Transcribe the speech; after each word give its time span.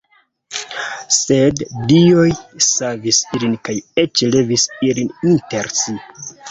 Sed 1.17 1.61
dioj 1.93 2.25
savis 2.71 3.23
ilin 3.39 3.57
kaj 3.69 3.79
eĉ 4.07 4.29
levis 4.39 4.69
ilin 4.91 5.19
inter 5.37 5.75
si. 5.85 6.01